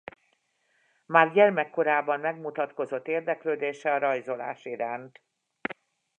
Már 1.05 1.31
gyermekkorában 1.31 2.19
megmutatkozott 2.19 3.07
érdeklődése 3.07 3.93
a 3.93 3.97
rajzolás 3.97 4.65
iránt. 4.65 5.21